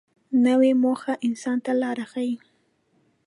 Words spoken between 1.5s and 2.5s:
ته لار ښیي